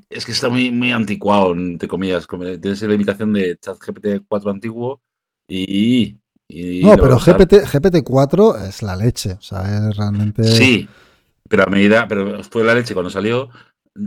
[0.09, 2.27] Es que está muy, muy anticuado, entre comillas.
[2.27, 5.01] Tienes la imitación de ChatGPT 4 antiguo
[5.47, 6.17] y.
[6.83, 9.33] no, pero GPT, GPT-4 es la leche.
[9.33, 10.43] O sea, es realmente.
[10.43, 10.87] Sí,
[11.49, 13.49] pero a medida, pero fue la leche cuando salió,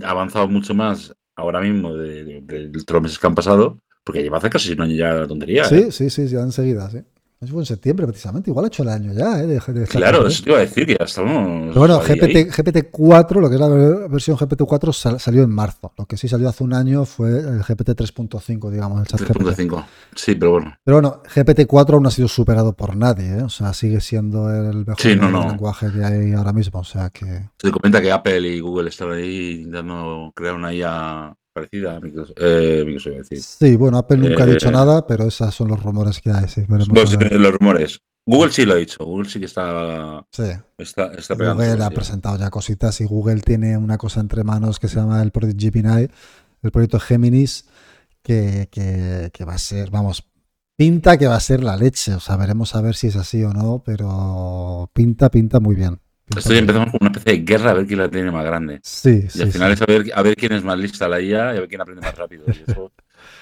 [0.03, 4.39] ha avanzado mucho más ahora mismo de, de, los meses que han pasado, porque lleva
[4.39, 5.65] hace casi un año ya la tontería.
[5.65, 5.93] Sí, ¿eh?
[5.93, 7.03] sí, sí, ya enseguida, sí.
[7.45, 9.61] Eso fue en septiembre precisamente, igual ha hecho el año ya, ¿eh?
[9.89, 11.69] claro, eso te iba a decir, que ya estamos.
[11.69, 13.69] Pero bueno, GPT, GPT-4, lo que es la
[14.09, 15.93] versión GPT-4, salió en marzo.
[15.99, 19.85] Lo que sí salió hace un año fue el GPT 3.5, digamos, el chat 3.5,
[20.15, 20.75] sí, pero bueno.
[20.83, 23.43] Pero bueno, GPT-4 aún no ha sido superado por nadie, ¿eh?
[23.43, 27.51] O sea, sigue siendo el mejor lenguaje que hay ahora mismo, o sea que.
[27.59, 32.37] Se comenta que Apple y Google están ahí intentando crear una IA parecida a Microsoft.
[32.37, 32.99] Eh,
[33.41, 36.49] sí, bueno, Apple nunca ha dicho eh, nada, pero esos son los rumores que hay.
[36.49, 38.01] Sí, los rumores.
[38.27, 39.05] Google sí lo ha dicho.
[39.05, 40.27] Google sí que está.
[40.31, 40.51] Sí.
[40.79, 44.97] Está, Google ha presentado ya cositas y Google tiene una cosa entre manos que se
[44.97, 46.09] llama el proyecto Gemini,
[46.63, 47.67] el proyecto Géminis,
[48.23, 50.25] que, que, va a ser, vamos,
[50.77, 52.15] pinta que va a ser la leche.
[52.15, 56.01] O sea, veremos a ver si es así o no, pero pinta, pinta muy bien.
[56.37, 58.81] Estoy empezamos con una especie de guerra a ver quién la tiene más grande.
[58.83, 61.55] Sí, y al final es a ver, a ver quién es más lista la IA
[61.55, 62.45] y a ver quién aprende más rápido.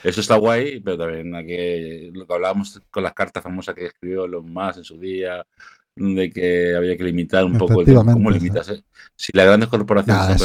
[0.04, 4.26] eso, está guay, pero también que, lo que hablábamos con las cartas famosas que escribió
[4.26, 5.46] los más en su día,
[5.94, 8.68] de que había que limitar un poco el cómo limitas.
[8.70, 8.82] Eh?
[9.14, 10.42] Si las grandes corporaciones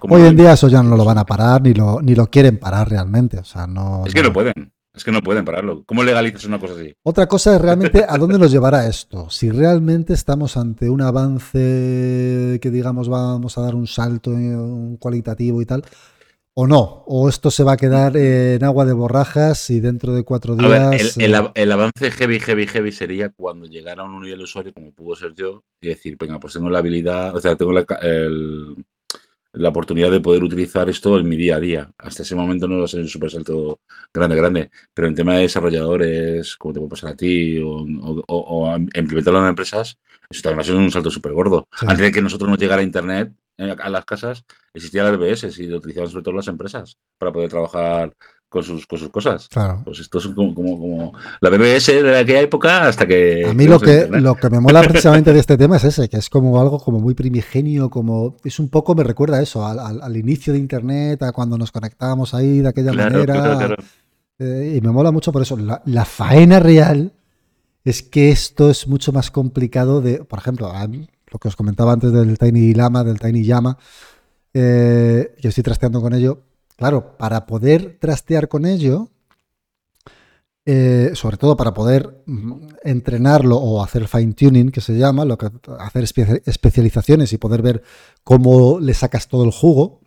[0.00, 2.58] hoy en día eso ya no lo van a parar ni lo, ni lo quieren
[2.58, 3.38] parar realmente.
[3.38, 4.72] O sea, no, es que no pueden.
[4.94, 5.84] Es que no pueden pararlo.
[5.84, 6.94] ¿Cómo legalizas una cosa así?
[7.04, 9.30] Otra cosa es realmente a dónde nos llevará esto.
[9.30, 14.32] Si realmente estamos ante un avance que digamos vamos a dar un salto
[14.98, 15.84] cualitativo y tal,
[16.54, 20.24] o no, o esto se va a quedar en agua de borrajas y dentro de
[20.24, 21.16] cuatro días.
[21.16, 25.14] el, el, avance heavy, heavy, heavy sería cuando llegara a un nivel usuario como pudo
[25.14, 28.84] ser yo y decir, venga, pues tengo la habilidad, o sea, tengo el,
[29.52, 31.90] la oportunidad de poder utilizar esto en mi día a día.
[31.98, 33.80] Hasta ese momento no va a ser un super salto
[34.12, 37.84] grande, grande, pero en tema de desarrolladores, como te puede pasar a ti, o,
[38.26, 41.66] o, implementarlo en empresas, eso también va a ser un salto súper gordo.
[41.80, 45.58] Antes de que nosotros nos llegara a Internet, eh, a las casas, existía la RBS
[45.58, 48.14] y lo utilizaban sobre todo las empresas para poder trabajar
[48.50, 49.48] con sus, con sus cosas.
[49.48, 49.80] Claro.
[49.84, 53.46] Pues esto es como, como, la BBS de aquella época hasta que...
[53.48, 56.18] A mí lo que, lo que me mola precisamente de este tema es ese, que
[56.18, 60.16] es como algo como muy primigenio, como es un poco, me recuerda eso, al, al,
[60.16, 63.76] inicio de Internet, a cuando nos conectábamos ahí de aquella manera.
[64.40, 65.56] eh, y me mola mucho por eso.
[65.56, 67.12] La, la, faena real
[67.84, 72.12] es que esto es mucho más complicado de, por ejemplo, lo que os comentaba antes
[72.12, 73.78] del Tiny Lama, del Tiny Llama,
[74.52, 76.42] eh, yo estoy trasteando con ello.
[76.80, 79.10] Claro, para poder trastear con ello,
[80.64, 85.36] eh, sobre todo para poder mm, entrenarlo o hacer fine tuning, que se llama, lo
[85.36, 86.04] que, hacer
[86.46, 87.82] especializaciones y poder ver
[88.24, 90.00] cómo le sacas todo el jugo,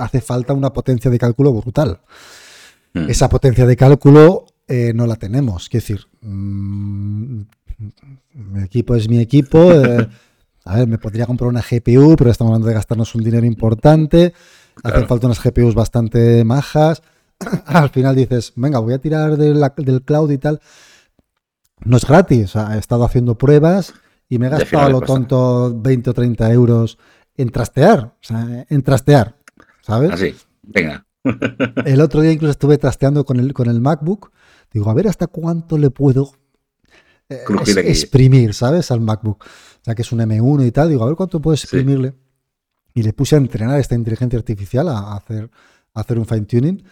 [0.00, 2.00] hace, falta una potencia de cálculo brutal.
[2.94, 3.10] Mm.
[3.10, 5.68] Esa potencia de cálculo eh, no la tenemos.
[5.68, 7.40] Quiero decir, mm,
[8.32, 9.70] mi equipo es mi equipo.
[9.70, 10.08] Eh,
[10.64, 14.32] a ver, me podría comprar una GPU, pero estamos hablando de gastarnos un dinero importante.
[14.82, 17.02] Hacen falta unas GPUs bastante majas.
[17.66, 20.60] Al final dices, venga, voy a tirar del cloud y tal.
[21.84, 22.54] No es gratis.
[22.56, 23.94] he estado haciendo pruebas
[24.28, 26.98] y me he gastado a lo tonto 20 o 30 euros
[27.36, 28.00] en trastear.
[28.00, 29.36] O sea, en trastear.
[29.82, 30.12] ¿Sabes?
[30.12, 31.06] Así, venga.
[31.84, 34.32] el otro día incluso estuve trasteando con el, con el MacBook.
[34.72, 36.32] Digo, a ver hasta cuánto le puedo
[37.28, 37.42] eh,
[37.84, 38.90] exprimir, ¿sabes?
[38.90, 39.44] Al MacBook.
[39.44, 40.88] O sea, que es un M1 y tal.
[40.88, 42.14] Digo, a ver cuánto puedo exprimirle.
[42.98, 45.48] Y le puse a entrenar esta inteligencia artificial a hacer,
[45.94, 46.82] a hacer un fine tuning.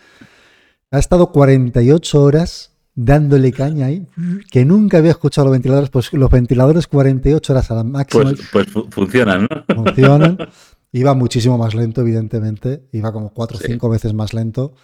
[0.93, 4.07] Ha estado 48 horas dándole caña ahí,
[4.53, 8.23] que nunca había escuchado los ventiladores, pues los ventiladores 48 horas a la máxima.
[8.23, 9.75] Pues, pues funcionan, ¿no?
[9.75, 10.39] Funcionan.
[10.93, 12.85] Iba muchísimo más lento, evidentemente.
[12.93, 14.75] Iba como 4 o 5 veces más lento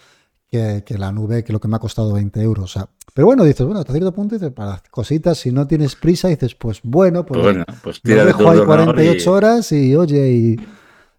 [0.51, 2.65] que, la nube, que lo que me ha costado 20 euros.
[2.65, 5.95] O sea, pero bueno, dices, bueno, hasta cierto punto, dices, para cositas, si no tienes
[5.95, 10.55] prisa, dices, pues bueno, pues, pues, pues tira dejo ahí 48 horas y oye, y,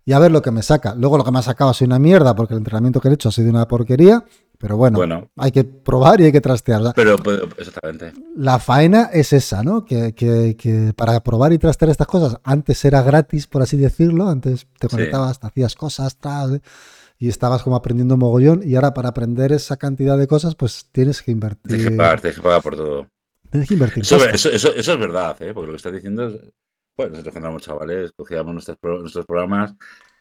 [0.04, 0.94] y, a ver lo que me saca.
[0.94, 3.12] Luego lo que me ha sacado ha sido una mierda, porque el entrenamiento que he
[3.12, 4.24] hecho ha sido una porquería.
[4.58, 6.80] Pero bueno, hay que probar y hay que trastear.
[6.94, 7.16] Pero,
[7.58, 8.12] exactamente.
[8.36, 9.84] La faena es esa, ¿no?
[9.84, 14.28] Que, que, que, para probar y trastear estas cosas, antes era gratis, por así decirlo.
[14.28, 16.62] Antes te conectabas, te hacías cosas, tal,
[17.18, 18.62] y estabas como aprendiendo mogollón.
[18.64, 21.68] Y ahora para aprender esa cantidad de cosas, pues tienes que invertir.
[21.68, 23.06] Tienes que pagar, tienes que pagar por todo.
[23.50, 24.02] Tienes que invertir.
[24.02, 25.52] Eso, eso, eso, eso es verdad, ¿eh?
[25.52, 26.40] porque lo que estás diciendo es.
[26.96, 29.74] Bueno, nosotros cuando éramos chavales, cogíamos nuestros, nuestros programas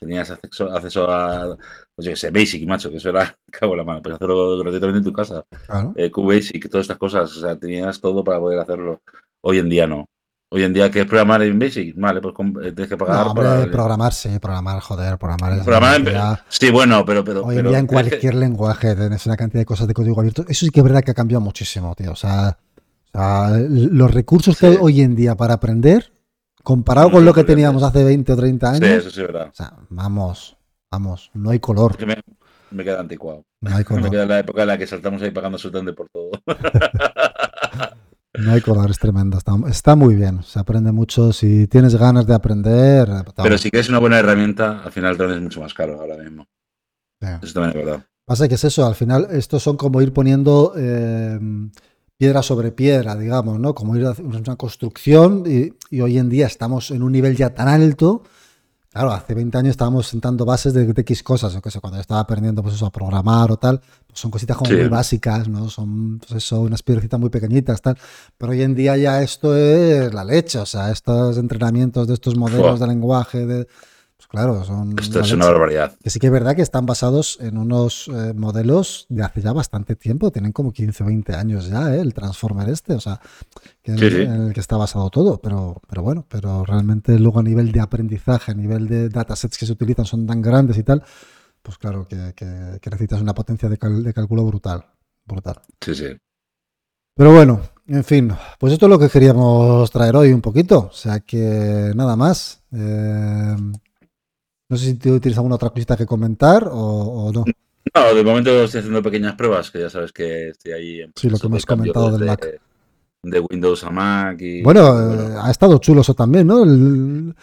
[0.03, 1.57] tenías acceso, acceso a,
[1.95, 4.57] pues yo qué sé, Basic, macho, que eso era, cago en la mano, pues hacerlo
[4.59, 5.43] gratuitamente en tu casa.
[5.65, 5.93] Claro.
[5.95, 9.01] Eh, QBasic, todas estas cosas, o sea, tenías todo para poder hacerlo.
[9.41, 10.05] Hoy en día no.
[10.49, 11.95] Hoy en día, ¿qué es programar en Basic?
[11.97, 13.25] Vale, pues eh, tienes que pagar.
[13.25, 13.71] No, para...
[13.71, 15.63] programar, sí, programar, joder, programar.
[15.63, 16.37] programar en...
[16.47, 17.23] Sí, bueno, pero.
[17.23, 20.45] pero hoy en día, en cualquier lenguaje, tienes una cantidad de cosas de código abierto.
[20.47, 22.11] Eso sí que es verdad que ha cambiado muchísimo, tío.
[22.11, 22.55] O sea,
[23.13, 26.13] o sea los recursos que hay hoy en día para aprender
[26.63, 28.79] Comparado con lo que teníamos hace 20 o 30 años.
[28.79, 29.49] Sí, eso sí, verdad.
[29.51, 30.57] O sea, vamos,
[30.89, 31.97] vamos, no hay color.
[32.71, 33.43] Me, queda anticuado.
[33.59, 34.03] No hay color.
[34.03, 36.31] Me queda la época en la que saltamos ahí pagando absolutamente por todo.
[38.35, 39.37] no hay color, es tremendo.
[39.67, 41.33] Está, muy bien, se aprende mucho.
[41.33, 43.09] Si tienes ganas de aprender.
[43.35, 46.47] Pero si quieres una buena herramienta, al final también es mucho más caro ahora mismo.
[47.19, 48.05] Eso también es verdad.
[48.25, 50.73] Pasa que es eso, al final, estos son como ir poniendo.
[50.77, 51.37] Eh,
[52.17, 53.73] piedra sobre piedra, digamos, ¿no?
[53.73, 57.67] Como ir a una construcción y, hoy en día estamos en un nivel ya tan
[57.67, 58.23] alto.
[58.91, 62.19] Claro, hace 20 años estábamos sentando bases de, X cosas, que sé, cuando yo estaba
[62.19, 65.67] aprendiendo pues eso, a programar o tal, pues son cositas como muy básicas, ¿no?
[65.69, 67.97] Son pues eso, unas piedrecitas muy pequeñitas, tal.
[68.37, 72.35] Pero hoy en día ya esto es la leche, o sea, estos entrenamientos de estos
[72.35, 73.67] modelos de lenguaje, de,
[74.27, 74.97] Claro, son.
[74.99, 75.95] Esto es una barbaridad.
[76.01, 79.53] Que sí que es verdad que están basados en unos eh, modelos de hace ya
[79.53, 81.99] bastante tiempo, tienen como 15 o 20 años ya, ¿eh?
[81.99, 83.19] el Transformer este, o sea,
[83.83, 87.81] en, el que está basado todo, pero, pero bueno, pero realmente luego a nivel de
[87.81, 91.03] aprendizaje, a nivel de datasets que se utilizan son tan grandes y tal,
[91.61, 92.15] pues claro que,
[92.85, 94.85] necesitas una potencia de, cálculo brutal,
[95.25, 95.61] brutal.
[95.81, 96.07] Sí, sí.
[97.15, 100.93] Pero bueno, en fin, pues esto es lo que queríamos traer hoy un poquito, o
[100.93, 102.63] sea que nada más.
[102.71, 103.55] Eh,
[104.73, 107.45] no sé si tienes alguna otra cosita que comentar o, no.
[107.93, 111.29] No, de momento estoy haciendo pequeñas pruebas, que ya sabes que estoy ahí en Sí,
[111.29, 112.59] lo que hemos comentado del Mac.
[113.21, 114.41] De Windows a Mac.
[114.41, 116.63] Y, bueno, eh, ha estado chulo eso también, ¿no?
[116.63, 117.35] El,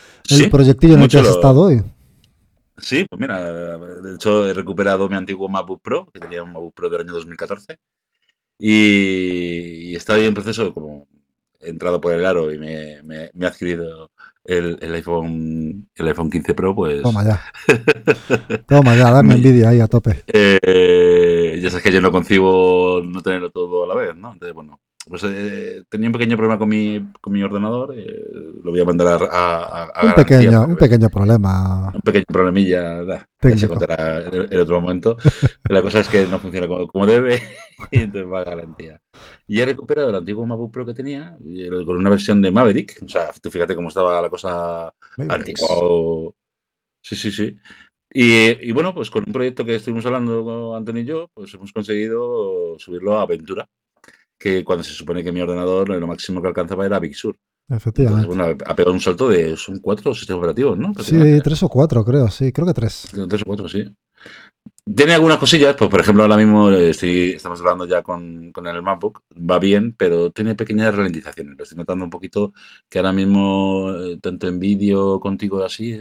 [0.50, 1.80] proyectillo en el que has estado hoy.
[2.78, 6.74] Sí, pues mira, de hecho he recuperado mi antiguo MacBook Pro, que tenía un MacBook
[6.74, 7.78] Pro del año 2014.
[8.58, 11.06] Y, y está ahí en proceso, como
[11.60, 14.10] he entrado por el aro y me, me, me he adquirido
[14.50, 17.02] el, el, iPhone el iPhone 15 Pro, pues.
[17.02, 17.40] Toma ya.
[18.66, 20.24] Toma ya, dame envidia ahí a tope.
[20.26, 24.32] Eh, ya sabes que yo no concibo no tenerlo todo a la vez, ¿no?
[24.32, 27.94] Entonces, bueno, pues eh, tenía un pequeño problema con mi, con mi ordenador.
[27.96, 28.22] Eh,
[28.62, 29.84] lo voy a mandar a.
[29.84, 31.90] a, un, pequeño, un pequeño problema.
[31.94, 33.04] Un pequeño problemilla.
[33.04, 35.16] Da, se contará en, otro momento.
[35.68, 37.42] la cosa es que no funciona como, como debe
[37.90, 39.00] y entonces va a garantía.
[39.46, 41.36] Y he recuperado el antiguo MacBook Pro que tenía
[41.86, 43.00] con una versión de Maverick.
[43.04, 46.32] O sea, tú fíjate cómo estaba la cosa antigua.
[47.02, 47.56] Sí, sí, sí.
[48.12, 52.76] Y, bueno, pues con un proyecto que estuvimos hablando Antonio y yo, pues hemos conseguido
[52.78, 53.68] subirlo a Aventura,
[54.40, 57.36] que cuando se supone que mi ordenador lo máximo que alcanzaba era Big Sur.
[57.68, 58.26] Efectivamente.
[58.26, 59.56] bueno, ha pegado un salto de.
[59.56, 60.92] Son cuatro sistemas operativos, ¿no?
[60.98, 63.06] Sí, tres o cuatro, creo, sí, creo que tres.
[63.28, 63.84] Tres o cuatro, sí.
[64.84, 68.66] Tiene algunas cosillas, pues por ejemplo ahora mismo eh, estoy, estamos hablando ya con, con,
[68.66, 71.56] el MacBook, va bien, pero tiene pequeñas ralentizaciones.
[71.56, 72.52] Lo estoy notando un poquito
[72.88, 75.98] que ahora mismo, eh, tanto en vídeo contigo así,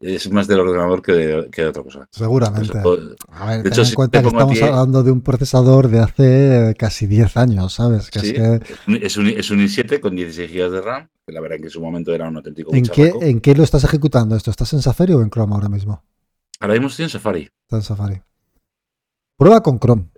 [0.00, 2.08] es más del ordenador que de, que de otra cosa.
[2.10, 2.80] Seguramente.
[2.82, 6.74] Pues, a ver, de hecho, en cuenta que estamos hablando de un procesador de hace
[6.78, 8.10] casi 10 años, ¿sabes?
[8.10, 8.74] Que sí, es, que...
[9.06, 11.70] es, un, es, un, i7 con 16 GB de RAM, que la verdad que en
[11.70, 14.50] su momento era un auténtico ¿En qué, ¿En qué lo estás ejecutando esto?
[14.50, 16.02] ¿Estás en Safari o en Chrome ahora mismo?
[16.60, 17.42] Ahora mismo estoy en Safari.
[17.42, 18.22] Está en Safari.
[19.36, 20.08] Prueba con Chrome.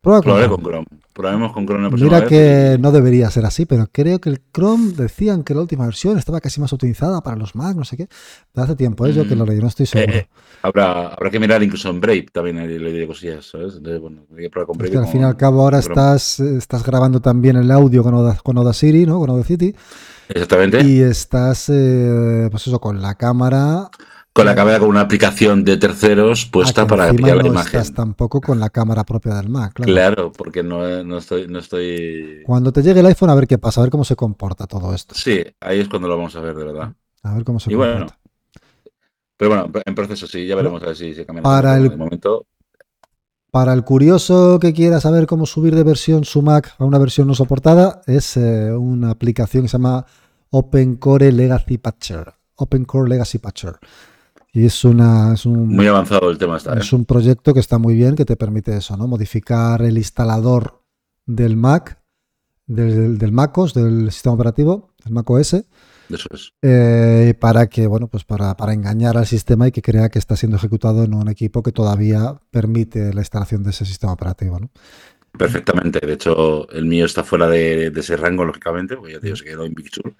[0.00, 0.48] Prueba con Chrome.
[0.48, 0.86] con Chrome.
[1.14, 1.90] Probemos con Chrome.
[1.90, 5.84] Mira que no debería ser así, pero creo que el Chrome decían que la última
[5.84, 8.08] versión estaba casi más utilizada para los Mac, no sé qué.
[8.52, 9.12] De hace tiempo, ¿eh?
[9.12, 10.12] yo que lo leí, no estoy seguro.
[10.12, 10.28] Eh, eh,
[10.62, 13.76] habrá, habrá que mirar incluso en Brave también le diré cosillas, ¿sabes?
[13.76, 14.88] Entonces, bueno, hay que probar con Brave.
[14.88, 18.12] Es que al fin y al cabo ahora estás, estás grabando también el audio con
[18.14, 19.20] Oda, con Audacity, ¿no?
[19.20, 19.72] Con Audacity.
[20.30, 20.82] Exactamente.
[20.82, 23.88] Y estás, pues eso, con la cámara
[24.34, 27.80] con la cámara con una aplicación de terceros puesta ah, para pillar la imagen.
[27.80, 29.92] Estás tampoco con la cámara propia del Mac, claro.
[29.92, 32.42] Claro, porque no, no, estoy, no estoy.
[32.44, 34.92] Cuando te llegue el iPhone, a ver qué pasa, a ver cómo se comporta todo
[34.92, 35.14] esto.
[35.14, 36.92] Sí, ahí es cuando lo vamos a ver, de verdad.
[37.22, 37.96] A ver cómo se y comporta.
[37.96, 38.12] Bueno,
[39.36, 41.44] pero bueno, en proceso sí, ya veremos a ver si se cambia.
[41.44, 42.46] Para el, momento.
[43.52, 47.28] Para el curioso que quiera saber cómo subir de versión su Mac a una versión
[47.28, 50.04] no soportada, es eh, una aplicación que se llama
[50.50, 52.34] OpenCore Legacy Patcher.
[52.56, 53.78] OpenCore Legacy Patcher.
[54.54, 55.34] Y es una.
[55.34, 56.74] Es un, muy avanzado el tema está.
[56.74, 59.08] Es un proyecto que está muy bien, que te permite eso, ¿no?
[59.08, 60.80] Modificar el instalador
[61.26, 62.00] del Mac,
[62.64, 65.54] del, del MacOS, del sistema operativo, del Mac OS.
[66.08, 66.52] Eso es.
[66.62, 70.36] Eh, para que, bueno, pues para, para, engañar al sistema y que crea que está
[70.36, 74.70] siendo ejecutado en un equipo que todavía permite la instalación de ese sistema operativo, ¿no?
[75.36, 75.98] Perfectamente.
[76.06, 79.36] De hecho, el mío está fuera de, de ese rango, lógicamente, porque ya te digo,
[79.36, 80.14] se quedó en Big Sur.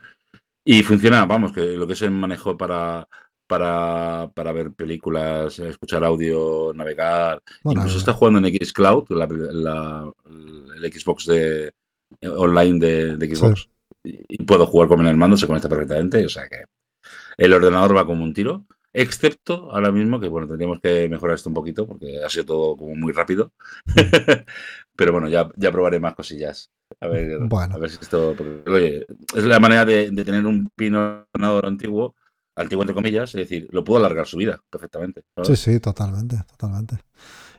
[0.64, 3.06] Y funciona, vamos, que lo que es el manejo para,
[3.46, 7.42] para, para, ver películas, escuchar audio, navegar.
[7.64, 10.12] Incluso está jugando en Xcloud, la, la,
[10.76, 11.72] el Xbox de,
[12.20, 13.68] eh, online de, de Xbox.
[14.02, 16.24] Y, puedo jugar con el mando, se conecta perfectamente.
[16.24, 16.64] O sea que
[17.36, 18.66] el ordenador va como un tiro.
[18.96, 22.76] Excepto ahora mismo que, bueno, tendríamos que mejorar esto un poquito porque ha sido todo
[22.76, 23.52] como muy rápido.
[24.96, 26.70] Pero bueno, ya, ya probaré más cosillas.
[27.00, 28.36] A ver, a ver si esto.
[28.66, 29.04] oye,
[29.34, 32.14] es la manera de, de tener un pino ordenador antiguo
[32.56, 35.24] antiguo entre comillas, es decir, lo puedo alargar su vida perfectamente.
[35.42, 36.98] Sí, sí, totalmente, totalmente.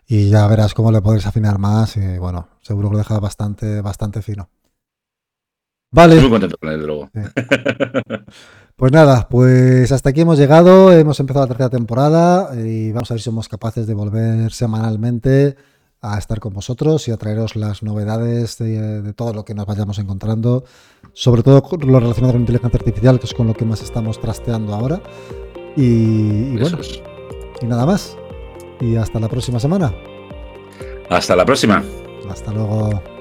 [0.08, 3.82] Y ya verás cómo le podéis afinar más y bueno, seguro que lo deja bastante,
[3.82, 4.50] bastante fino.
[5.92, 6.16] Vale.
[6.16, 7.10] Estoy muy contento con él, luego.
[8.78, 13.14] Pues nada, pues hasta aquí hemos llegado, hemos empezado la tercera temporada y vamos a
[13.14, 15.56] ver si somos capaces de volver semanalmente
[16.14, 20.00] a estar con vosotros y a traeros las novedades de, todo lo que nos vayamos
[20.00, 20.64] encontrando,
[21.14, 24.74] sobre todo lo relacionado con inteligencia artificial, que es con lo que más estamos trasteando
[24.74, 25.02] ahora.
[25.76, 26.78] Y, bueno,
[27.62, 28.18] y nada más.
[28.80, 29.94] Y hasta la próxima semana.
[31.10, 31.84] Hasta la próxima.
[32.30, 33.15] Hasta luego.